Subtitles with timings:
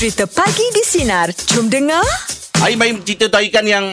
[0.00, 1.28] Cerita Pagi di Sinar.
[1.52, 2.00] Jom dengar.
[2.64, 3.84] Aim Aim cerita tu kan yang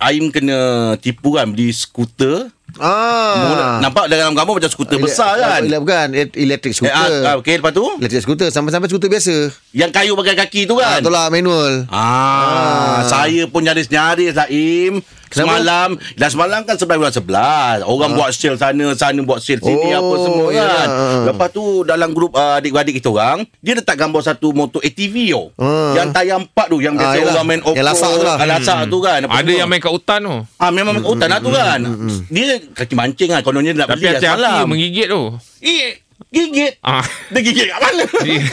[0.00, 0.56] Aim kena
[0.96, 2.48] tipu kan beli skuter.
[2.80, 3.76] Ah.
[3.84, 5.60] Nampak dalam gambar macam skuter Ele- besar kan.
[5.60, 6.96] Ele- bukan, e- elektrik Eh, skuter.
[6.96, 9.52] ah, ah, Okey lepas tu Elektrik skuter sampai-sampai skuter biasa.
[9.72, 11.00] Yang kayu pakai kaki tu Ah, kan.
[11.00, 11.86] itulah manual.
[11.86, 14.98] Ah, saya pun nyaris-nyaris lah Im.
[15.30, 15.62] Kenapa?
[15.62, 19.94] Semalam Dan semalam kan sebelah bulan sebelas Orang buat sale sana Sana buat sale sini
[19.94, 20.02] Ah.
[20.02, 20.66] Oh, Apa semua ya.
[20.66, 20.88] kan
[21.22, 25.54] Lepas tu Dalam grup uh, adik-beradik kita orang Dia letak gambar satu motor ATV yo.
[25.54, 25.94] Ah.
[25.94, 27.32] Yang tayar empat tu Yang biasa Ah, yelah.
[27.32, 28.36] orang main off Yang lasak tu lah.
[28.42, 29.54] Lasak tu kan apa Ada semua.
[29.54, 30.34] yang main kat hutan tu.
[30.58, 31.78] Ah memang hmm, hutan lah tu kan.
[32.26, 32.44] Dia
[32.74, 35.22] kaki mancing kan kononnya dia nak Tapi beli lah hati-hati menggigit tu.
[35.62, 35.94] Eh,
[36.30, 36.72] gigit.
[36.80, 37.02] Ah.
[37.28, 38.04] Dia gigit kat mana?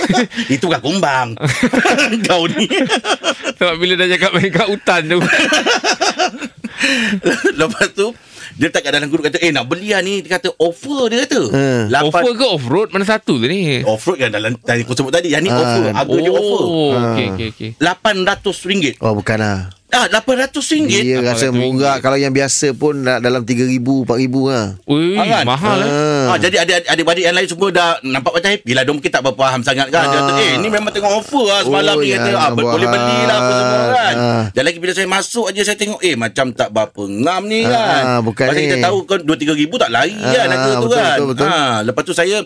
[0.56, 1.28] Itu kan kumbang.
[2.28, 2.66] Kau ni.
[3.54, 5.20] Sebab bila dah cakap main kat hutan tu.
[7.54, 8.14] Lepas tu
[8.56, 11.26] dia tak kat dalam grup kata eh nak beli lah ni dia kata offer dia
[11.26, 11.42] kata.
[11.48, 11.84] Hmm.
[11.88, 12.88] Lapan- Offer ke off-road?
[12.90, 13.84] Mana satu tu ni?
[13.84, 15.30] Off-road kan dalam tadi aku sebut tadi.
[15.30, 15.58] Yang ni Ah.
[15.60, 15.84] offer.
[15.92, 16.64] Harga dia offer.
[16.64, 17.70] Oh, okey okey okey.
[17.78, 18.98] RM800.
[19.00, 19.58] Oh, bukan lah.
[19.88, 20.84] Ah, RM800.
[21.00, 21.56] Dia rasa RM800.
[21.56, 25.44] murah Kalau yang biasa pun dah Dalam RM3,000 RM4,000 lah Ui, Ah, kan?
[25.48, 25.88] mahal lah.
[25.88, 26.26] Ah.
[26.28, 28.84] Ah, jadi adik- adik-adik yang lain semua dah nampak macam happy lah.
[28.84, 30.04] Dia mungkin tak berapa faham sangat kan.
[30.04, 30.44] Dia kata, Ah.
[30.44, 32.12] eh ni memang tengok offer lah semalam Oh, ni.
[32.12, 33.58] ya, Kata, ah, boleh beli lah apa hal.
[33.58, 34.16] semua kan.
[34.18, 34.44] Ah.
[34.52, 37.72] Dan lagi bila saya masuk aja saya tengok, eh macam tak berapa ngam ni Ah,
[37.72, 38.04] kan.
[38.22, 38.66] bukan Pasal ni.
[38.68, 41.08] kita tahu kan 2-3 ribu tak lari Ah, kan harga tu betul, kan.
[41.16, 41.48] betul, betul.
[41.48, 42.38] Ah, lepas tu saya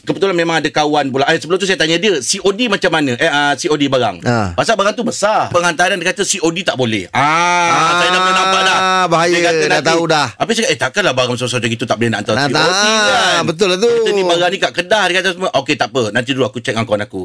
[0.00, 1.28] Kebetulan memang ada kawan pula.
[1.28, 3.12] Eh, sebelum tu saya tanya dia, COD macam mana?
[3.14, 4.16] Eh, uh, COD barang.
[4.24, 4.56] Ah.
[4.56, 5.52] Pasal barang tu besar.
[5.52, 7.04] Penghantaran dia kata COD tak boleh.
[7.12, 8.78] Ah, saya dah pernah nampak dah.
[8.80, 9.28] Ah, bahaya.
[9.30, 10.26] Dia kata Dah nanti- tahu dah.
[10.34, 13.04] Habis cakap, eh takkanlah barang besar-besar macam itu tak boleh nak hantar Nak COD tak,
[13.12, 13.42] kan.
[13.44, 13.90] betul lah tu.
[13.92, 15.48] Kita ni barang ni kat Kedah dia kata semua.
[15.52, 16.02] Okey tak apa.
[16.10, 17.22] Nanti dulu aku check dengan kawan aku.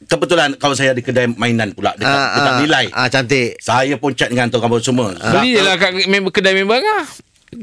[0.00, 2.84] Kebetulan kawan saya ada kedai mainan pula dekat, Ah, dekat ah, nilai.
[2.90, 5.10] Ah, cantik Saya pun chat dengan tu kawan semua.
[5.14, 7.06] Beli je lah kat member, kedai member lah.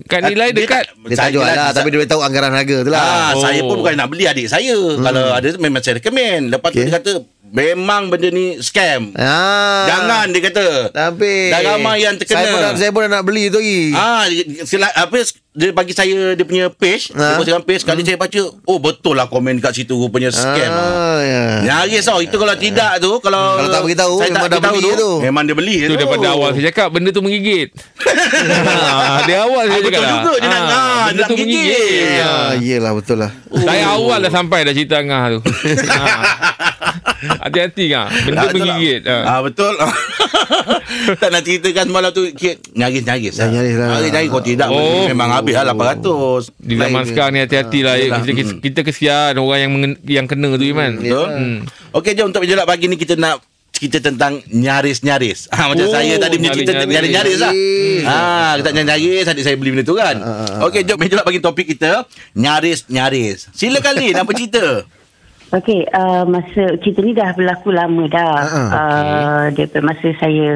[0.06, 0.84] Kat nilai Dia dekat.
[0.84, 3.40] tak- Dia tak jual jelas- lah Tapi dia tahu anggaran harga tu lah Ah, Oh.
[3.40, 4.74] saya pun bukan nak beli adik saya.
[4.74, 6.50] Kalau ada tu memang saya recommend.
[6.50, 6.86] Lepas tu Okey.
[6.86, 7.12] dia kata
[7.56, 9.16] memang benda ni scam.
[9.16, 9.88] Ah.
[9.88, 10.68] Jangan dia kata.
[10.92, 12.36] Tapi Dah ramai yang terkena.
[12.36, 14.28] Saya pun, dah, saya pun dah nak beli tu lagi Ah,
[14.62, 15.24] sila, apa
[15.56, 17.40] dia bagi saya dia punya page, dia Ah.
[17.40, 20.68] posting page sekali saya baca, oh betul lah komen kat situ rupanya scam.
[20.68, 20.84] ah.
[20.84, 21.42] ah, ya.
[21.64, 25.12] Nyaris tau Itu kalau tidak tu Kalau Kalau tak beritahu, saya memang dah beli tu.
[25.22, 27.72] Memang dia beli Tu daripada awal saya cakap benda tu menggigit.
[27.72, 30.12] ha, dia awal saya Ah, cakap betul dah.
[30.14, 31.64] juga dia nak- ah, dia benda nak tu menggigit.
[31.64, 32.20] menggigit.
[32.20, 32.54] Ah, Ha.
[32.60, 35.42] yelah betul lah Saya awal dah sampai dah cerita Angah tu.
[37.28, 37.36] ha.
[37.44, 38.08] Hati-hati kan.
[38.22, 39.02] Benda Ah, betul menggigit.
[39.02, 39.22] lah.
[39.26, 39.32] Ha.
[39.32, 39.74] Ah betul.
[41.16, 42.24] tak nak ceritakan semalam tu
[42.72, 43.34] nyaris-nyaris.
[43.36, 43.88] Dah nyaris lah.
[43.92, 45.06] Nyaris-nyaris kalau tidak Oh.
[45.06, 46.54] memang habis lah 800.
[46.56, 47.08] Di zaman Lain.
[47.08, 47.94] sekarang ni hati-hati lah.
[47.96, 48.20] Yelah.
[48.22, 50.92] Kita, kita kesian orang yang mengen, yang kena tu Iman.
[50.98, 51.28] Betul.
[51.28, 51.58] Hmm.
[51.94, 53.40] Okey jom untuk menjelak pagi ni kita nak
[53.72, 55.52] cerita tentang nyaris-nyaris.
[55.52, 57.12] Ha, macam Oh, saya tadi punya cerita nyaris-nyaris.
[57.12, 57.54] nyaris-nyaris lah.
[58.06, 58.18] Ha,
[58.58, 60.16] kita nyaris-nyaris adik saya beli benda tu kan.
[60.64, 63.52] Okey jom menjelak bagi topik kita nyaris-nyaris.
[63.52, 64.88] Silakan Lin apa cerita?
[65.54, 68.34] Okey, uh, masa kita ni dah berlaku lama dah.
[68.34, 70.54] Ah, ah, uh, daripada masa saya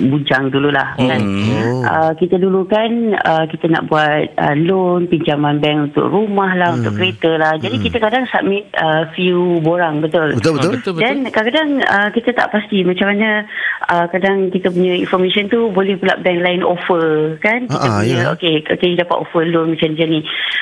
[0.00, 1.20] bujang dululah kan.
[1.20, 1.82] Oh.
[1.84, 6.72] Uh, kita dulu kan uh, kita nak buat uh, loan pinjaman bank untuk rumah lah,
[6.76, 7.52] untuk kereta lah.
[7.60, 10.32] Jadi kita kadang submit uh, few borang betul.
[10.36, 11.02] Betul betul betul betul.
[11.04, 13.44] Dan kadang-kadang uh, kita tak pasti macam mana
[13.90, 18.16] uh, kadang kita punya information tu boleh pula bank lain offer kan kita Ah, punya
[18.16, 18.26] ya.
[18.38, 20.20] okey okey dapat offer loan macam macam ni.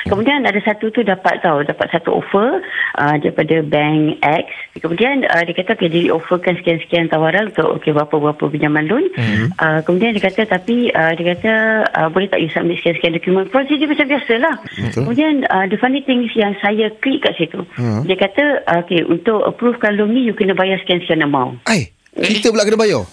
[0.09, 2.59] Kemudian ada satu tu dapat tahu dapat satu offer
[2.97, 4.45] uh, daripada bank X.
[4.81, 9.05] Kemudian uh, dia kata okey dia offerkan sekian-sekian tawaran untuk okey berapa-berapa pinjaman loan.
[9.13, 9.28] Hmm.
[9.59, 11.53] Uh, kemudian dia kata tapi uh, dia kata
[11.95, 13.45] uh, boleh tak you submit sekian-sekian dokumen.
[13.49, 14.55] Prosedur macam biasalah.
[14.65, 15.01] Betul.
[15.05, 17.61] Kemudian uh, the funny thing yang saya klik kat situ.
[17.77, 18.03] Hmm.
[18.05, 21.61] Dia kata uh, okey untuk approvekan loan ni you kena bayar sekian-sekian amount.
[21.67, 23.03] Ai, kita pula kena bayar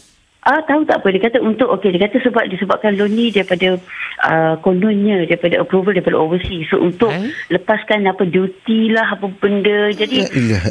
[0.47, 3.82] Ah tahu tak apa dia kata untuk okey dia kata sebab disebabkan loan ni daripada
[4.22, 7.34] uh, kononnya daripada approval daripada overseas so untuk Eh?
[7.50, 10.22] lepaskan apa duty lah apa benda jadi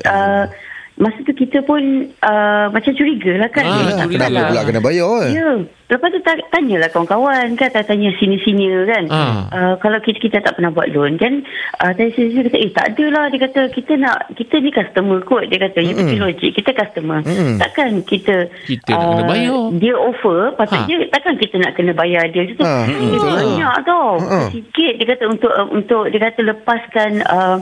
[0.08, 0.48] uh,
[0.96, 1.82] masa tu kita pun
[2.18, 4.08] uh, macam curiga lah kan Ah, tak.
[4.08, 4.48] Kenapa salah.
[4.48, 5.32] pula kena bayar eh?
[5.34, 5.52] Ya.
[5.86, 9.06] Lepas tu ta- tanyalah kawan-kawan kan, tak tanya sini-sini kan.
[9.06, 9.46] Ah.
[9.52, 11.46] Uh, kalau kita, kita tak pernah buat loan kan,
[11.78, 13.28] uh, tanya sini kata, eh tak adalah.
[13.28, 15.46] Dia kata, kita nak, kita ni customer kot.
[15.46, 17.22] Dia kata, you fikir logik, kita customer.
[17.22, 17.60] Mm-mm.
[17.60, 18.50] Takkan kita...
[18.66, 19.62] Kita nak kena bayar.
[19.78, 22.42] Dia offer, patutnya takkan kita nak kena bayar dia.
[22.42, 23.30] Dia kata, Ah, "Eh, betul.
[23.30, 24.10] banyak tau.
[24.24, 24.48] Ah.
[24.50, 27.12] Sikit dia kata untuk, uh, untuk dia kata lepaskan...
[27.22, 27.58] Uh,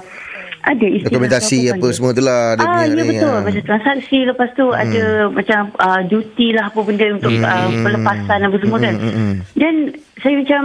[0.63, 1.91] ada istilah Dokumentasi apa panggil?
[1.91, 3.29] semua tu lah dia ah, punya ya ni, betul.
[3.29, 3.41] ah.
[3.41, 4.79] Macam transaksi lepas tu hmm.
[4.79, 7.43] ada macam uh, duty lah apa benda untuk hmm.
[7.43, 8.95] uh, pelepasan apa semua kan.
[8.95, 9.33] hmm, hmm.
[9.53, 9.73] Dan
[10.17, 10.61] saya macam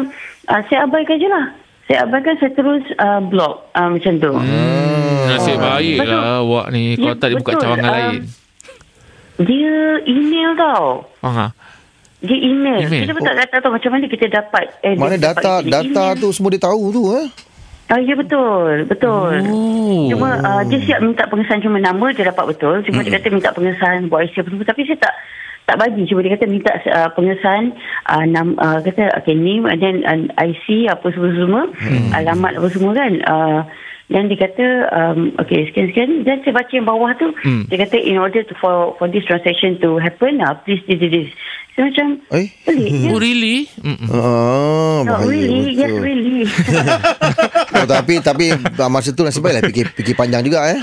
[0.47, 1.47] uh, saya abaikan je lah.
[1.85, 4.33] Saya abaikan saya terus uh, block uh, macam tu.
[4.33, 6.13] Hmm, nasib baik Betul.
[6.13, 6.85] lah awak ni.
[6.95, 7.63] Kalau Ya, tak dia buka betul.
[7.65, 8.21] cawangan Ah, lain.
[9.39, 9.75] Dia
[10.05, 10.85] email tau.
[11.23, 11.47] Ha.
[12.19, 12.79] Dia email.
[12.83, 13.03] Email?
[13.03, 14.65] Kita pun tak, tak tahu macam mana kita dapat.
[14.83, 16.19] Eh, Mana dapat data data email.
[16.19, 17.27] tu semua dia tahu tu eh?
[17.89, 19.33] Oh, ya betul, betul.
[19.49, 20.07] Oh.
[20.13, 22.85] Cuma uh, dia siap minta pengesahan cuma nama dia dapat betul.
[22.85, 24.69] Cuma dia kata minta pengesahan buat IC semua.
[24.69, 25.15] Tapi saya tak
[25.65, 26.05] tak bagi.
[26.05, 27.73] Cuma dia kata minta uh, pengesahan
[28.13, 31.73] uh, nam, uh, kata okay, name and then uh, IC apa semua-semua.
[32.13, 33.13] Alamat apa semua kan.
[33.25, 33.61] Uh,
[34.09, 37.65] dan dia kata um, okay sekian-sekian dan saya baca yang bawah tu Hmm.
[37.67, 41.13] dia kata in order to for for this transaction to happen uh, please this this
[41.15, 41.31] this
[41.71, 42.51] saya macam Eh?
[42.65, 43.07] pelik je.
[43.13, 43.59] Oh really?
[43.79, 44.09] Mm-mm.
[44.11, 46.03] Ah, No, bahaya really yes betul.
[46.03, 46.43] really
[47.79, 48.45] Oh, tapi tapi
[48.75, 50.81] ah, masa tu nasib baiklah fikir fikir panjang juga eh.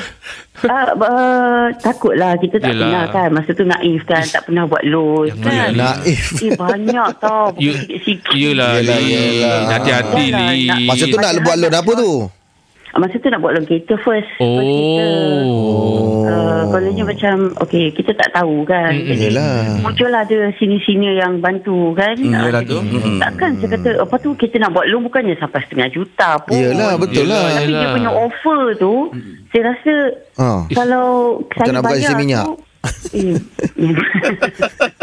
[0.62, 2.88] Uh, uh, takutlah kita tak Yelah.
[2.88, 6.26] pernah kan masa tu naif kan tak pernah buat loan Yang kan Naif.
[6.40, 9.58] eh banyak tau You, sikit-sikit yelah, Yelah, yelah.
[9.70, 10.68] Hati-hati, Yelah, Lin.
[10.70, 12.12] nak- Masa tu nak buat loan apa tu?
[12.98, 15.04] Masa tu nak buat loan kereta first first kita
[15.46, 16.24] Oh.
[16.26, 19.08] Uh, kononnya macam Okay kita tak tahu kan Mm-mm.
[19.08, 19.78] Jadi Yelah.
[19.80, 22.80] Muncul lah ada sini-sini yang bantu kan Hmm, Ah, yelah tu.
[22.80, 23.20] Mm-mm.
[23.20, 26.96] Takkan saya kata Apa tu kita nak buat loan Bukannya sampai setengah juta pun Yelah
[26.96, 27.54] betul Yelah, lah.
[27.56, 27.94] Tapi dia Yelah.
[27.94, 28.94] punya offer tu
[29.50, 29.94] Saya rasa
[30.36, 30.60] Ah.
[30.68, 31.06] Kalau
[31.54, 32.46] saya bayar isi minyak.
[33.12, 33.36] Eh,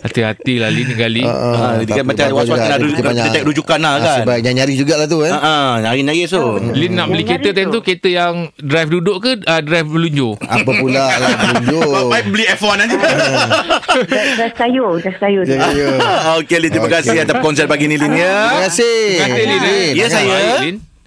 [0.00, 1.22] Hati-hati lah Lin kali.
[1.22, 4.02] Ah, dia kan macam was-was nak Dia rujukan lah kan.
[4.20, 5.30] Nasib baik nyari jugalah tu eh.
[5.30, 6.56] Ah, ah, nyari-nyari so.
[6.58, 7.80] Lin nak beli kereta time tu.
[7.80, 11.90] Kereta yang drive duduk ke uh, Drive berlunjur Apa pula lah tunjuk.
[12.08, 12.96] Baik beli F1 aja.
[14.36, 15.86] Dah sayur Dah sayur Ya, ya.
[16.38, 18.34] Okey Lin, terima kasih atas konsert pagi ni Lin ya.
[18.48, 18.98] Terima kasih.
[19.16, 19.86] Terima kasih Lin eh.
[19.94, 20.38] Ya, saya.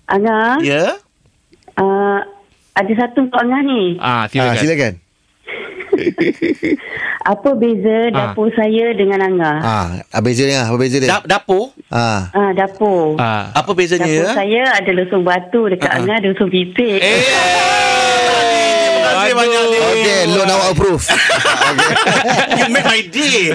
[0.04, 0.84] Angah Ya.
[1.76, 2.20] uh,
[2.74, 5.03] Ada satu untuk Angah ni Ah, Ah, silakan.
[7.34, 10.64] Apa beza dapur saya dengan Angah Ah, apa beza dia?
[10.64, 11.08] Apa beza dia?
[11.10, 11.72] Da- dapur.
[11.88, 12.28] Ah.
[12.30, 13.52] Ah, dapur Ah.
[13.54, 14.34] Apa bezanya Dapur ya?
[14.34, 16.00] saya ada lesung batu Dekat Ah, ah.
[16.00, 17.22] Angah ada lesung pipit Eh.
[19.34, 19.82] Terima kasih banyak Lin.
[19.84, 21.04] Okey, loan awak approve.
[22.54, 23.50] You make my day.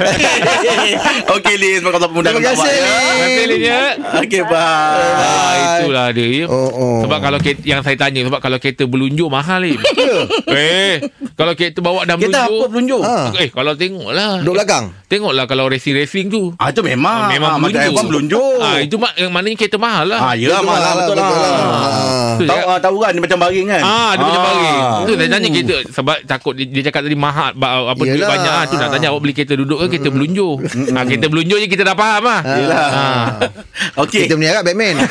[1.39, 2.67] Okey Lin, pemuda Terima kasih.
[2.67, 3.83] Terima kasih Lin ya.
[4.19, 4.59] Okey, bye.
[4.59, 6.27] Ah, itulah dia.
[6.27, 6.45] ya.
[6.51, 6.97] Oh, oh.
[7.07, 9.79] Sebab kalau kereta, yang saya tanya sebab kalau kereta berlunjur mahal ni.
[10.51, 10.99] eh,
[11.39, 12.99] kalau kereta bawa dah Kita apa berlunjur.
[12.99, 13.03] pelunjuk?
[13.07, 13.31] Ah.
[13.39, 14.43] Eh, kalau tengoklah.
[14.43, 14.85] Duduk belakang.
[15.07, 16.43] Tengoklah kalau racing-racing tu.
[16.59, 17.31] Ah, itu memang.
[17.31, 17.95] Ah, memang ah, macam berlunjur.
[17.95, 18.57] F1 berlunjuk.
[18.59, 20.21] Ah, itu mak yang maknanya kereta mahal lah.
[20.21, 21.51] Ah, ya Betul malah lah, betul betul lah.
[21.55, 22.18] lah.
[22.29, 22.37] Ah.
[22.37, 23.83] Tu Tahu cakap- ah, tahu kan dia macam baring kan?
[23.83, 24.47] Ah, dia macam Ah.
[24.47, 24.77] baring.
[25.01, 28.29] Tu saya tanya kereta sebab takut dia, dia cakap tadi mahal ba- apa duit Yelah.
[28.29, 28.65] banyak ah.
[28.65, 30.53] Tu nak tanya awak beli kereta duduk ke kereta berlunjur.
[30.93, 32.41] Ah, kereta berlunjur je kita dah faham ah.
[32.45, 32.87] Yelah.
[32.87, 33.27] Ah.
[34.05, 34.27] Okey.
[34.27, 34.95] Kita kat Batman.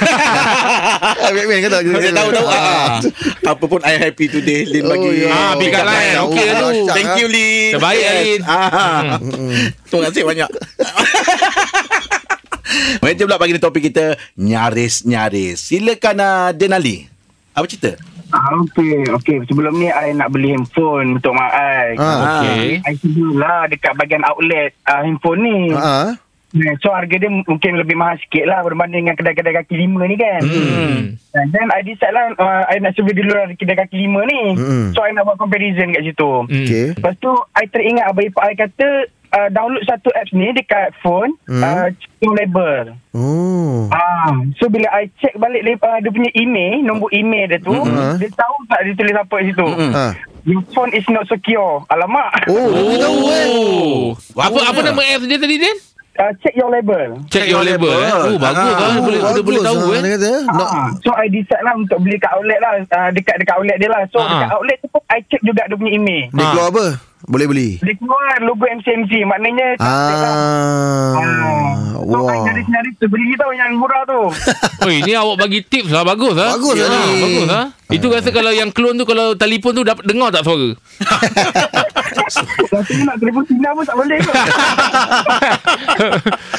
[0.97, 1.77] Ah, Batman kata.
[1.79, 2.47] Saya tahu tahu.
[2.47, 2.99] Ah.
[3.47, 5.09] Apa pun I happy today Lin Oh, bagi.
[5.19, 5.29] ya.
[5.29, 6.15] Ah, pick up line.
[6.25, 6.69] Okey lah tu.
[6.89, 7.71] Thank you Lin.
[7.73, 8.41] Terbaik, Lin.
[8.43, 9.17] Ah.
[9.83, 10.49] Terima kasih banyak.
[13.03, 15.59] Meja pula pagi ni topik kita nyaris-nyaris.
[15.59, 17.07] Silakan uh, Denali.
[17.57, 17.97] Apa cerita?
[18.27, 19.37] Ah, Okey, okey.
[19.47, 21.95] Sebelum ni I nak beli handphone untuk mak I.
[21.95, 22.43] Ah.
[22.43, 22.83] Okey.
[22.83, 25.71] I sebelah dekat bahagian outlet uh, handphone ni.
[25.71, 26.11] Ah.
[26.11, 30.15] Uh, so harga dia mungkin lebih mahal sikit lah berbanding dengan kedai-kedai kaki lima ni
[30.19, 30.41] kan.
[30.43, 30.99] Hmm.
[31.39, 34.41] And then I decide lah uh, I nak sebelah dulu lah kedai kaki lima ni.
[34.59, 34.87] Hmm.
[34.91, 36.31] So I nak buat comparison kat situ.
[36.47, 36.51] Hmm.
[36.51, 36.99] Okey.
[36.99, 38.87] Lepas tu I teringat abang ipar I kata
[39.37, 41.37] uh, download satu apps ni dekat phone.
[41.45, 41.61] Hmm.
[41.61, 42.97] Uh, check label.
[43.13, 43.85] Oh.
[43.93, 48.17] Ah, so bila I check balik uh, dia punya email, nombor email dia tu, Mm-hmm.
[48.17, 49.67] dia tahu tak dia tulis apa kat situ.
[49.67, 49.91] Mm-mm.
[49.93, 50.13] Ah.
[50.47, 51.83] Your phone is not secure.
[51.91, 52.47] Alamak.
[52.47, 53.45] Oh, tahu eh.
[53.51, 54.03] Oh.
[54.39, 55.77] Apa apa nama apps dia tadi Din?
[56.17, 57.21] Uh, check your label.
[57.27, 58.09] Check your label eh.
[58.09, 58.89] Oh bagus Ah.
[58.89, 58.97] ah.
[58.97, 60.01] Boleh boleh, boleh tahu ah, eh.
[60.11, 60.31] Kata.
[60.49, 60.65] No.
[60.65, 63.85] Ah, so I decide lah untuk beli kat outlet lah uh, dekat dekat outlet dia
[63.87, 64.01] lah.
[64.09, 64.25] So Ah.
[64.27, 66.23] dekat outlet tu pun I check juga dia punya email.
[66.31, 66.49] Dia Ah.
[66.51, 66.85] keluar apa?
[67.23, 67.69] Boleh beli.
[67.79, 70.33] Dia keluar logo MCMC maknanya cantik lah.
[70.33, 71.13] Ah.
[71.13, 71.65] Ah.
[71.97, 72.39] So I Wah.
[72.41, 74.21] nyari-nyari tu beli tau yang murah tu.
[74.81, 76.55] Oh ini awak bagi tips lah bagus ah.
[76.55, 77.13] Bagus lah Ah.
[77.19, 77.65] Bagus ah.
[77.87, 80.75] Itu rasa kalau yang clone tu kalau telefon tu dapat dengar tak suara?
[82.67, 84.35] Tapi nak telefon Cina pun tak boleh kot.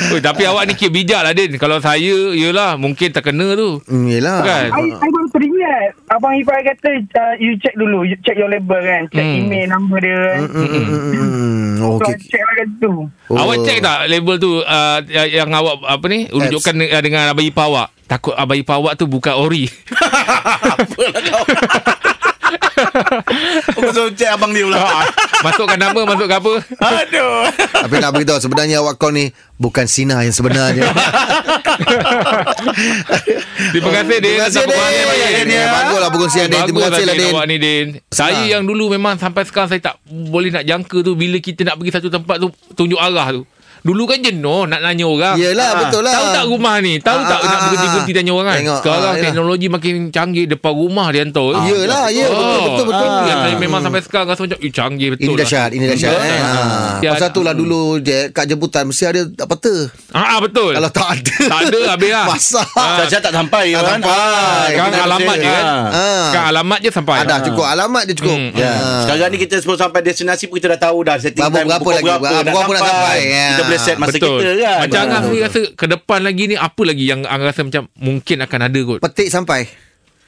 [0.08, 1.52] Oi, tapi awak ni kira bijak lah Din.
[1.60, 3.76] Kalau saya, yelah mungkin terkena tu.
[3.84, 4.40] Hmm, yelah.
[4.40, 4.72] Kan?
[4.72, 8.78] I, I baru teringat Abang Ifai kata uh, You check dulu You check your label
[8.78, 9.44] kan Check Hmm.
[9.44, 11.76] email Number dia kan Hmm, hmm, hmm, hmm, hmm.
[11.78, 12.08] Oh, So okey.
[12.08, 12.92] I check lah situ
[13.28, 13.36] Oh.
[13.36, 17.68] Awak check tak label tu uh, yang awak apa ni rujukan uh, dengan abang ipar
[17.68, 17.92] awak.
[18.08, 19.68] Takut abang ipar awak tu bukan ori.
[19.68, 21.44] Apalah kau.
[23.76, 24.80] Aku suruh cek abang dia pula.
[25.44, 26.52] Masukkan nama, masukkan apa?
[26.80, 27.44] Aduh.
[27.84, 30.88] Tapi nak beritahu sebenarnya awak kau ni bukan Sina yang sebenarnya.
[33.74, 34.38] Terima kasih Din.
[34.38, 35.48] Terima kasih Din.
[35.52, 35.64] ya.
[35.68, 36.62] Baguslah perkongsian Din.
[36.70, 37.34] Terima kasih lah Din Din.
[37.34, 37.86] awak ni Din.
[38.08, 41.76] Saya yang dulu memang sampai sekarang saya tak boleh nak jangka tu bila kita nak
[41.76, 43.42] pergi satu tempat tu tunjuk arah tu.
[43.80, 45.34] Dulu kan jenuh nak nanya orang.
[45.34, 45.78] Yelah, Ah.
[45.80, 46.12] betul lah.
[46.12, 46.98] Tahu tak rumah ni?
[46.98, 48.58] Tahu Ah, tak ah, nak berhenti-berhenti tanya orang kan?
[48.58, 49.24] Tengok, Sekarang yelah.
[49.24, 51.48] teknologi makin canggih depan rumah dia hantar.
[51.50, 51.62] eh.
[51.68, 53.08] Yelah, ya, betul, Oh, betul, betul.
[53.28, 53.58] saya Hmm.
[53.58, 55.24] memang sampai sekarang rasa macam eh, canggih betul.
[55.24, 55.40] Ini lah.
[55.40, 56.10] dahsyat, ini dahsyat.
[56.10, 56.26] Betul.
[56.28, 56.40] Eh.
[56.40, 56.60] Ha.
[56.98, 59.74] Ya, Pasal tu lah dulu je kat jemputan mesti ada apa tu.
[60.10, 60.72] Ah, ah, betul.
[60.72, 61.34] Kalau tak ada.
[61.48, 62.26] Tak ada, habis lah.
[62.26, 62.68] Masak.
[62.74, 62.96] Ah.
[63.00, 63.90] Saja tak sampai Tak kan.
[63.96, 64.66] sampai.
[64.68, 65.64] Sekarang kita alamat je kan.
[66.24, 67.16] Sekarang alamat je sampai.
[67.18, 68.36] Ada cukup alamat je cukup.
[68.36, 68.50] Hmm.
[68.52, 68.70] Ya.
[68.70, 69.00] Ah.
[69.02, 71.80] Sekarang ni kita semua sampai destinasi pun kita dah tahu dah setting Berapa- time berapa
[71.80, 73.18] pukul lagi, berapa- berapa nak sampai.
[73.24, 73.46] Ya.
[73.50, 74.38] Kita boleh set masa Betul.
[74.38, 74.78] kita kan.
[74.80, 75.04] Macam Ah.
[75.04, 78.60] Angah sendiri rasa ke depan lagi ni apa lagi yang Angah rasa macam mungkin akan
[78.62, 78.98] ada kot.
[79.00, 79.68] Petik sampai.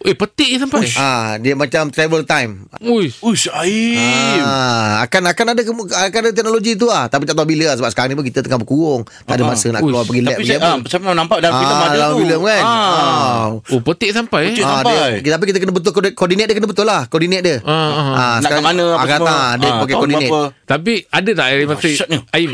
[0.01, 0.89] Eh petik je sampai.
[0.97, 2.65] Ah, dia macam travel time.
[2.81, 3.21] Uish.
[3.21, 4.41] Ush, aim.
[4.41, 7.05] Ah, akan akan ada kemu- akan ada teknologi tu ah.
[7.05, 7.77] Tapi tak tahu bila lah.
[7.77, 9.05] sebab sekarang ni pun kita tengah berkurung.
[9.05, 9.49] Tak ada Ah.
[9.53, 9.93] masa nak Uish.
[9.93, 12.19] keluar pergi lab Tapi saya, ah, saya memang nampak dalam filem Ah, ada dalam tu.
[12.19, 12.63] filem kan.
[12.63, 12.73] Ah.
[12.73, 13.45] Ah.
[13.69, 14.49] Oh petik sampai eh.
[14.51, 14.65] Petik.
[14.65, 15.11] Ah, sampai.
[15.21, 17.03] dia, tapi kita kena betul koordinat, dia kena betul lah.
[17.05, 17.57] Koordinat dia.
[17.61, 18.35] Ah, ah.
[18.41, 19.37] Nak kat mana apa kata, semua.
[19.53, 20.31] dia Ah, pakai tahun koordinat.
[20.33, 20.43] berapa.
[20.65, 22.19] Tapi ada tak Aim Dahsyatnya.
[22.35, 22.49] Aim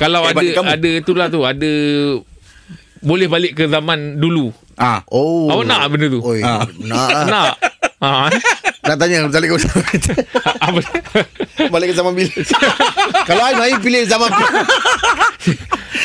[0.00, 0.68] kalau ada kamu.
[0.68, 1.70] ada itulah tu ada
[3.02, 4.54] boleh balik ke zaman dulu.
[4.78, 5.02] Ah.
[5.10, 5.50] Oh.
[5.50, 6.20] Awak nak benda tu?
[6.22, 6.64] Oi, Ah.
[6.80, 7.08] nak.
[7.28, 7.52] Nak.
[8.02, 8.34] Ha.
[8.82, 9.86] Nak tanya balik ke zaman
[10.66, 10.80] Apa?
[11.70, 12.34] Balik ke zaman bila?
[13.30, 14.26] Kalau Aim Aim pilih zaman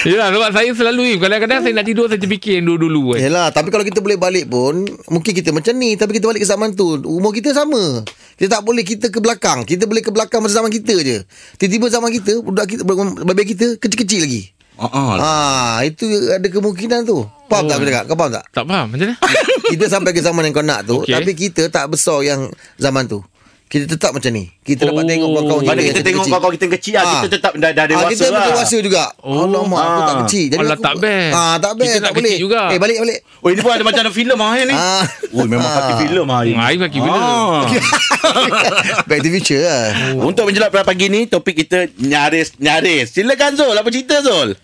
[0.05, 3.25] Yalah sebab saya selalu Im kadang-kadang saya nak tidur saya terfikir yang dulu-dulu kan.
[3.25, 5.97] Yelah Tapi kalau kita boleh balik pun Mungkin kita macam ni.
[5.97, 8.05] Tapi kita balik ke zaman tu Umur kita sama.
[8.37, 9.65] Kita tak boleh kita ke belakang.
[9.65, 11.25] Kita boleh ke belakang Masa zaman kita je.
[11.57, 12.85] Tiba-tiba zaman kita Budak kita
[13.25, 14.43] Baby kita Kecil-kecil lagi
[14.77, 15.13] Ah, ah.
[15.17, 19.05] Ah, Itu ada kemungkinan tu Faham tak aku cakap Kau faham tak Tak faham macam
[19.05, 19.15] mana?
[19.71, 21.11] Kita sampai ke zaman yang kau nak tu Okey.
[21.11, 23.19] Tapi kita tak besar yang zaman tu
[23.65, 25.07] Kita tetap macam ni Kita dapat Oh.
[25.07, 26.29] tengok kawan-kawan Mana yang kita tengok kecil.
[26.29, 27.11] kawan-kawan kita yang kecil ah, Ah.
[27.17, 28.31] kita tetap dah, dah Ah, dewasa kita lah.
[28.31, 29.03] betul dewasa juga.
[29.19, 30.19] Oh, Alamak, aku tak ah.
[30.21, 30.45] kecil.
[30.49, 31.33] Alah, aku, tak best.
[31.33, 31.87] Ah, tak best.
[31.87, 32.23] Kita tak boleh.
[32.29, 32.61] kecil juga.
[32.67, 33.19] Eh, balik, balik.
[33.37, 34.71] Oh ini pun ada macam ada filem ah ni.
[34.73, 35.03] Ah.
[35.33, 35.75] Oh memang Ah.
[35.77, 36.41] pakai filem ah.
[36.63, 37.17] Aim kaki bila?
[37.17, 37.59] Ah.
[39.07, 39.83] Back to future lah.
[40.17, 43.11] Untuk menjelak pada pagi ni topik kita nyaris nyaris.
[43.11, 44.55] Silakan Zul, apa cerita Zul?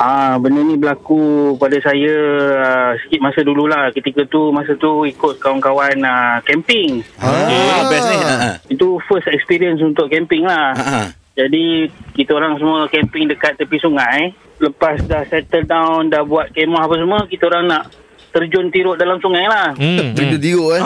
[0.00, 2.14] Ah, benda ni berlaku pada saya
[2.56, 3.92] uh, sikit masa dululah.
[3.92, 7.04] Ketika tu masa tu ikut kawan-kawan uh, camping.
[7.20, 8.16] Ah, best ni.
[8.16, 8.32] Ha.
[8.32, 8.50] ha.
[8.72, 10.72] Itu first experience untuk camping lah.
[10.72, 11.02] Ha, ha.
[11.36, 14.32] Jadi kita orang semua camping dekat tepi sungai.
[14.56, 17.92] Lepas dah settle down, dah buat kemah apa semua, kita orang nak
[18.32, 19.76] terjun tiruk dalam sungai lah.
[19.76, 20.16] Hmm.
[20.16, 20.44] Benda hmm.
[20.44, 20.84] diruk eh.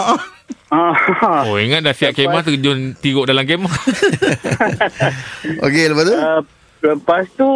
[0.74, 3.70] Ah, Oh ingat dah siap kemah terjun tiruk dalam kemah.
[5.70, 6.16] Okey, lepas tu?
[6.18, 6.42] uh,
[6.82, 7.50] lepas tu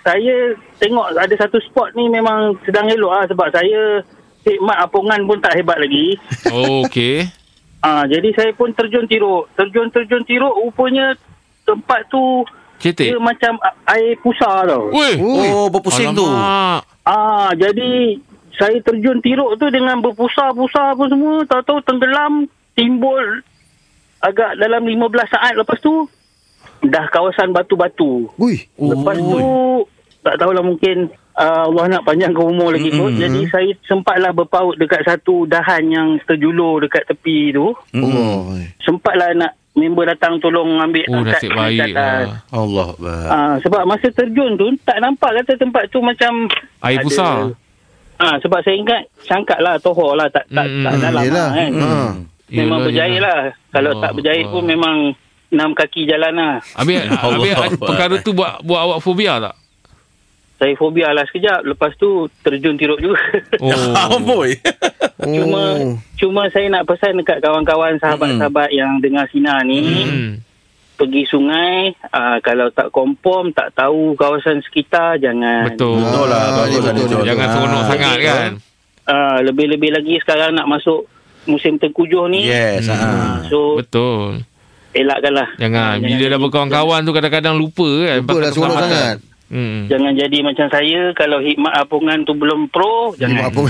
[0.00, 4.00] saya tengok ada satu spot ni memang sedang elok lah sebab saya
[4.44, 6.16] hikmat apungan pun tak hebat lagi.
[6.52, 7.26] Oh okey.
[7.80, 9.48] Ah, jadi saya pun terjun tiruk.
[9.56, 11.16] Terjun-terjun tiruk rupanya
[11.64, 12.44] tempat tu
[12.76, 13.16] Cetek.
[13.16, 13.56] dia macam
[13.88, 14.92] air pusar tau.
[14.92, 15.16] Weh.
[15.16, 16.28] Oh, berpusing tu.
[16.28, 16.84] Alamak.
[17.08, 18.20] Ah, jadi
[18.52, 22.44] saya terjun tiruk tu dengan berpusar-pusar apa semua, tahu-tahu tenggelam,
[22.76, 23.40] timbul
[24.20, 26.04] agak dalam 15 saat lepas tu
[26.82, 28.28] dah kawasan batu-batu.
[28.34, 28.56] Ui.
[28.74, 29.38] Lepas tu
[30.20, 33.12] tak tahulah mungkin uh, Allah nak panjangkan umur lagi kot.
[33.12, 37.72] Jadi saya sempatlah berpaut dekat satu dahan yang terjulur dekat tepi tu.
[37.72, 38.56] Oh.
[38.78, 41.94] Sempatlah nak member datang tolong ambil Oh angkat nasib ke baik atas.
[41.94, 42.24] lah.
[42.50, 42.88] Allah.
[43.26, 46.48] Ah, sebab masa terjun tu tak nampak kata tempat tu macam
[46.80, 47.36] Air ada- pusar.
[48.16, 51.32] Ah, sebab saya ingat sangkat lah tohor lah tak tak, Hmm, tak dalam Yelah.
[51.32, 51.70] lah, kan.
[51.72, 51.88] Ha.
[52.50, 53.38] Memang Yelah, berjaya yelah.
[53.38, 53.40] lah.
[53.70, 54.52] Kalau Allah tak berjaya Allah.
[54.52, 54.96] pun memang
[55.50, 56.54] enam kaki jalan lah.
[56.74, 57.68] Habis, habis Allah.
[57.76, 59.54] perkara tu buat buat awak fobia tak?
[60.56, 61.64] Saya fobia lah sekejap.
[61.64, 63.16] Lepas tu terjun tiruk juga.
[63.60, 64.12] Oh.
[64.14, 64.56] Amboi.
[65.18, 65.96] cuma Oh.
[66.16, 69.80] cuma saya nak pesan dekat kawan-kawan sahabat-sahabat yang dengar sinar ni.
[69.80, 70.30] Hmm.
[70.94, 75.72] Pergi sungai, uh, kalau tak confirm, tak tahu kawasan sekitar, jangan.
[75.72, 75.96] Betul.
[75.96, 77.08] Betul lah, Ah, betul, betul.
[77.08, 77.24] Zul.
[77.24, 77.52] Jangan Ah.
[77.56, 78.50] seronok sangat kan?
[79.08, 81.08] Uh, lebih-lebih lagi sekarang nak masuk
[81.48, 82.44] musim tengkujuh ni.
[82.44, 82.84] Yes.
[82.84, 83.00] Hmm.
[83.00, 83.40] ah.
[83.48, 84.44] So, Betul.
[84.92, 85.48] Elakkanlah.
[85.56, 85.96] Jangan.
[85.96, 88.16] Ah, Bila dah berkawan-kawan tu kadang-kadang lupa kan.
[88.20, 89.16] Lupa dah seronok sangat.
[89.50, 89.90] Hmm.
[89.90, 93.66] Jangan jadi macam saya Kalau hikmat apungan tu belum pro Jangan apa?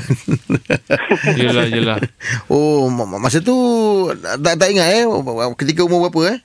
[1.41, 1.97] Yelah, yelah.
[2.53, 3.57] Oh, ma- ma- masa tu
[4.13, 5.05] tak tak ingat eh
[5.57, 6.39] ketika umur berapa eh?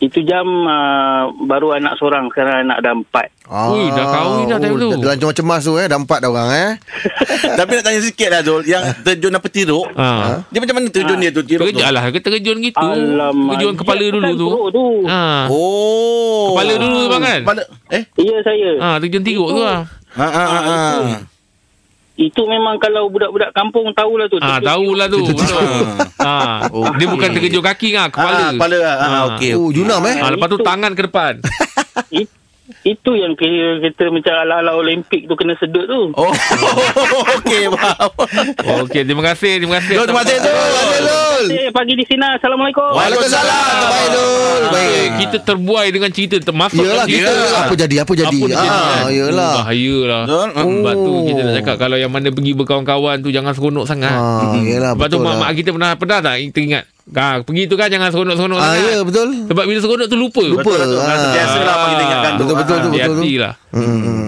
[0.00, 4.76] Itu jam uh, Baru anak seorang Sekarang anak dah empat Ui, dah kahwin dah time
[4.76, 4.88] tu.
[4.88, 6.70] Ah, oh, Dalam cemas tu eh, dah empat dah orang eh.
[7.58, 10.44] Tapi nak tanya sikit lah Zul Yang terjun apa tiruk Ha.
[10.46, 12.02] Dia macam mana terjun dia tu Tiruk tu Terkejut lah.
[12.06, 12.76] Ke terkejun gitu.
[12.84, 14.48] Alamak Terkejun kepala Dia dulu tu.
[14.68, 15.48] tu Ha.
[15.48, 17.40] Oh Kepala dulu bang kan?
[17.42, 19.80] Kepala Eh Ya saya Ha, terjun tiruk tu lah.
[20.10, 20.60] Ha ha ha.
[20.60, 21.18] ha.
[22.18, 25.18] Itu memang kalau budak-budak kampung tahulah tu Ha, Terjun tahulah tu.
[26.20, 26.34] Ha.
[26.68, 28.36] Oh, Dia bukan terkejut kaki ah, kepala.
[28.38, 29.56] Ah, kepala ah, ah, okey.
[29.56, 30.20] Oh, junam eh.
[30.20, 31.40] Ha, lepas tu Itu- tangan ke depan.
[32.12, 32.28] It,
[32.80, 36.30] Itu yang kira kita macam ala-ala Olimpik tu kena sedut tu Oh,
[37.36, 38.10] okey, faham.
[38.82, 39.94] Okey, terima kasih, terima kasih.
[39.94, 40.54] Zul, terima kasih Zul.
[41.00, 41.44] Zul.
[41.50, 43.82] Eh, pagi di sini Assalamualaikum Waalaikumsalam.
[43.84, 44.62] Baik Dul.
[44.68, 45.08] Baik.
[45.18, 47.60] kita terbuai dengan cerita termasuk Yelah kita Yelah.
[47.60, 48.38] apa jadi apa jadi.
[48.38, 49.08] apa jadi Ah, kan?
[49.10, 49.50] yelah.
[49.50, 50.48] Oh, bahaya lah Betul.
[50.78, 51.22] Sebab tu Oh.
[51.24, 55.06] kita nak cakap Kalau yang mana pergi berkawan-kawan tu Jangan seronok sangat Ah, yelah Sebab
[55.06, 55.56] tu betul mak-mak lah.
[55.56, 59.28] kita pernah Pernah tak teringat ha, Pergi tu kan jangan seronok-seronok Ah, sangat ya betul.
[59.46, 60.62] Sebab bila seronok tu lupa Lupa.
[60.62, 60.98] Betul, betul.
[60.98, 61.30] Ah.
[61.30, 62.42] Biasa lah apa kita ingatkan tu.
[62.42, 62.80] Betul, betul, Ah.
[62.82, 62.92] betul.
[62.92, 64.26] Hati-hati lah Hmm.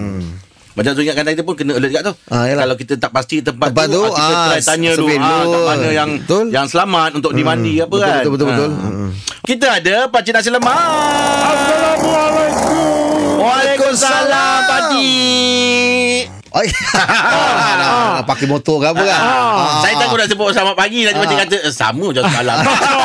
[0.71, 2.13] Macam tu ingatkan kita pun kena alert juga tu.
[2.27, 2.63] Ah, yalah.
[2.63, 5.19] Kalau kita tak pasti tempat, Tempat tu, tu, kita ah, try tanya dulu kat
[5.67, 6.45] mana yang Betul.
[6.47, 8.17] yang selamat untuk dimandi apa Betul, kan.
[8.17, 8.69] betul, betul, betul.
[8.71, 8.81] Ah.
[8.81, 9.09] Hmm.
[9.41, 10.71] Kita ada pakcik nasi lemak.
[10.71, 13.35] Assalamualaikum.
[13.37, 16.40] Waalaikumsalam pakcik.
[16.51, 19.15] Ay, ah, nak pakai motor ke apa kan?
[19.15, 19.79] Ah.
[19.79, 22.57] Saya takut nak sebut selamat pagi Nanti pakcik kata eh, Sama je semalam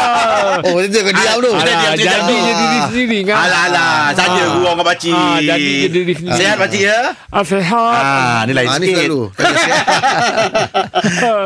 [0.66, 1.48] Oh, macam tu kau diam tu.
[1.48, 2.42] Alah, Alah, diam, diam, jadi diam.
[2.42, 4.44] je diri sendiri kan Alah alah Saja Ah.
[4.50, 6.34] gurau dengan pakcik Ah, jadi je diri sendiri.
[6.34, 6.98] Sehat pakcik ya
[7.28, 9.20] ah, Sehat Ah, ni lain Ah, ni sikit selalu.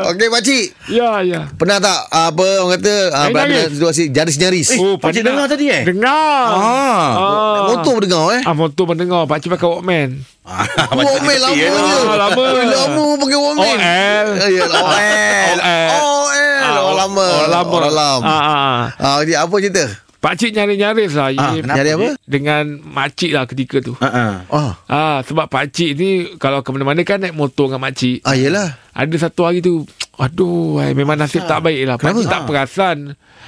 [0.07, 0.65] Okey, pakcik.
[0.87, 4.67] Ya ya Pernah tak ah, apa orang kata ah, berada situasi nyaris-nyaris?
[4.75, 7.09] Oh, pakcik dengar tadi eh Dengar Ah.
[7.13, 7.57] ah.
[7.71, 8.41] Motor berdengar eh?
[8.41, 10.09] Ah, motor mendengar Pakcik pakai Walkman
[10.53, 11.57] Ah, Walkman lama ya.
[11.57, 11.67] je.
[11.71, 12.43] Ah, lama.
[12.65, 13.65] Lama pakai Walkman.
[13.65, 14.27] OL.
[14.37, 15.57] Eh, Yalah, OL.
[15.57, 16.61] OL.
[16.61, 17.25] Orang lama.
[17.27, 18.25] Orang lama Orang lama.
[18.25, 18.79] ah, ah.
[18.95, 19.85] Ah, jadi apa cerita?
[20.21, 22.07] Pakcik nyari-nyaris lah Ah, Ini kenapa, Nyari apa?
[22.21, 24.33] Dengan makcik lah ketika tu Ah, ah.
[24.47, 28.21] Ah, Ah, sebab pakcik ni kalau ke mana-mana kan naik motor dengan makcik.
[28.21, 28.77] ah yelah.
[28.91, 29.81] Ada satu hari tu,
[30.15, 31.95] aduh, ay, memang nasib tak baik lah.
[31.95, 32.33] Pakcik Kenapa?
[32.37, 32.97] tak perasan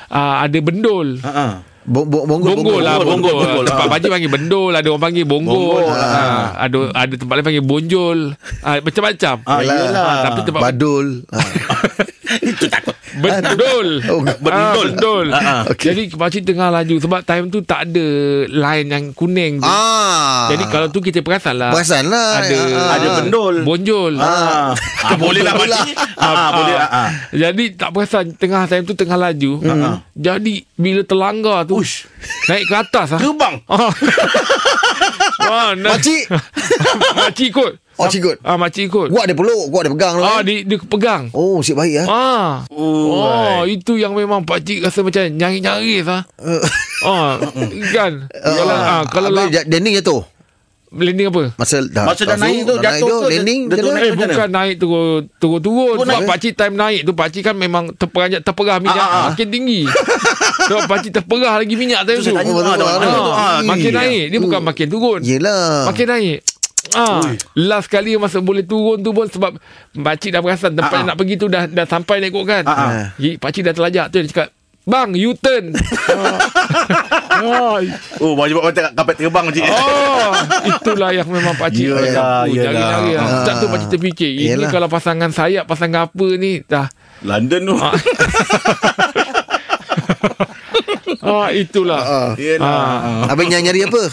[0.09, 1.21] ah, ada bendol.
[1.21, 1.85] Ah, ah.
[1.85, 3.65] Bong, bong, bonggol, Bonggol lah bonggol, bonggol, bonggol.
[3.65, 3.91] Tempat Ah.
[3.91, 8.19] pakcik panggil bendol Ada orang panggil bonggol, Bonggol, Ah, Ada ada tempat lain panggil bonjol
[8.63, 9.91] ah, Macam-macam Ah, yelah.
[10.01, 11.07] Ah, Tapi tempat Badul.
[11.33, 11.43] Ah.
[12.41, 14.47] Itu takut Bendol Oh, bendol.
[14.49, 15.61] ah, Bendol Ah, ah.
[15.67, 15.85] Okey.
[15.85, 18.07] Jadi pakcik tengah laju Sebab time tu tak ada
[18.47, 20.47] Line yang kuning tu Ah.
[20.47, 22.39] Jadi kalau tu kita perasan lah Perasan lah.
[22.39, 22.89] Ada Ah.
[22.95, 24.71] Ada bendol Bonjol Ah,
[25.03, 25.95] ah boleh lah pakcik.
[26.15, 26.89] Ah, boleh lah.
[26.89, 27.09] Ah.
[27.29, 29.99] Jadi tak perasan Tengah time tu tengah laju Ah.
[30.13, 32.07] Jadi bila terlanggar tu Ush.
[32.45, 33.59] Naik ke atas lah Gerbang.
[33.69, 33.91] Ah.
[35.43, 36.31] ah, na- Makcik.
[37.19, 38.41] Makcik ikut Oh, cikut.
[38.41, 40.39] Ah, makcik ikut Gua ada peluk, gua ada pegang Ah, lah.
[40.41, 42.07] dia, dia pegang Oh, sip baik ah.
[42.07, 42.51] Ah.
[42.67, 46.25] Oh, Oh, itu yang memang pakcik rasa macam nyari-nyari ah.
[47.03, 47.37] ah,
[47.89, 48.25] kan.
[48.57, 50.25] Kalau ah, kalau lah landing jatuh.
[50.91, 51.53] landing apa?
[51.55, 54.03] Masa dah Masa dah naik tu, jatuh tu, tu, landing dia- dia tu naik.
[54.03, 56.29] Eh bukan naik turun turun-turun Oh, sebab naik.
[56.29, 59.25] pakcik time naik tu pakcik kan memang terperanjat terperah minyak Ah, ah, ah.
[59.27, 59.81] makin tinggi.
[60.69, 62.29] Sebab pakcik terperah lagi minyak time tu.
[62.31, 62.97] Oh, ah, dah-
[63.33, 65.19] ah, makin naik dia bukan makin turun.
[65.21, 65.85] Yelah.
[65.87, 66.39] Makin naik.
[66.93, 67.21] Ah,
[67.53, 69.57] last kali masa boleh turun tu pun sebab
[69.93, 71.07] pakcik dah perasan tempat Ah, ah.
[71.09, 72.63] nak pergi tu dah dah sampai naik kot kan.
[72.63, 72.89] Ah, ah.
[73.15, 74.47] Jadi pakcik dah terlajak tu dia cakap,
[74.83, 75.73] "Bang, U-turn."
[77.33, 77.81] ah.
[78.19, 79.63] Oh, baju buat mata kapet terbang pakcik.
[79.65, 80.31] Oh,
[80.63, 82.63] itulah yang memang pakcik Yelah, macam tu, yelah.
[82.69, 83.25] Nyari-nyari lah.
[83.25, 83.43] Ah.
[83.43, 84.69] Tak tu pakcik terfikir, ini Yelah.
[84.69, 86.87] kalau pasangan sayap, pasangan apa ni, dah.
[87.21, 87.75] London tu.
[87.75, 87.93] Ah.
[91.23, 92.01] Ah, itulah.
[92.03, 92.29] Ah.
[92.35, 93.31] Yelah.
[93.31, 94.11] Habis nyari-nyari apa?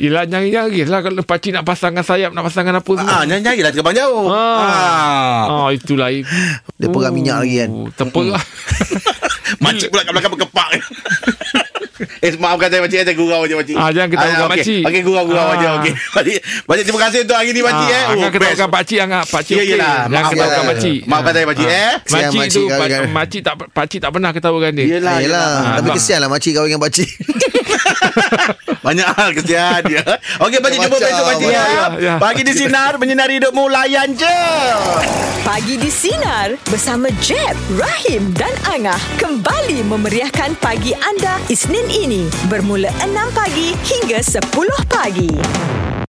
[0.00, 3.12] Yelah, nyari-nyari lah kalau pakcik nak pasangan sayap, nak pasangan apa semua.
[3.12, 4.26] Ah, nyanyi lah terbang jauh.
[4.26, 4.40] Ah.
[4.56, 5.40] Ah.
[5.46, 6.08] Ah, itulah.
[6.08, 7.70] Dia perah minyak lagi kan?
[7.70, 8.40] Oh, Terperah.
[9.62, 10.68] Makcik pula kat belakang berkepak.
[12.24, 13.76] eh, maafkan saya makcik, saya gurau je makcik.
[13.76, 14.52] Ah, jangan ketahukan okey.
[14.54, 14.82] makcik.
[14.82, 15.52] Okey, gurau-gurau Ah.
[15.52, 15.68] aja.
[15.76, 15.92] Okey.
[16.16, 17.92] Makcik, makcik terima kasih untuk hari ni makcik eh.
[17.92, 18.72] Ah, Oh, Jangan ketahukan best.
[18.72, 19.22] pakcik, jangan.
[19.26, 19.70] Pakcik Ya, okey.
[19.70, 19.92] yelah.
[20.00, 20.70] Jangan Maaf, ketahukan yelah.
[20.70, 20.98] pakcik.
[21.04, 21.92] Maafkan saya makcik eh.
[22.00, 22.64] Kesian Makcik makcik tu,
[23.10, 24.86] makcik tak pakcik tak pernah ketahukan dia.
[24.86, 25.50] Yelah, Yelah, yelah.
[25.76, 25.94] Tapi Ah.
[25.94, 27.10] kesian lah makcik kahwin dengan pakcik.
[28.80, 30.04] Banyak hal kesian dia.
[30.40, 31.68] Okey, pakcik jumpa Macam, besok pakcik ya, ya.
[31.68, 32.14] ya, ya.
[32.16, 34.38] Pagi di sinar menyinari hidupmu layan je.
[35.40, 42.92] Pagi di Sinar bersama Jeb, Rahim dan Angah kembali memeriahkan pagi anda Isnin ini bermula
[43.02, 44.46] 6 pagi hingga 10
[44.88, 45.32] pagi.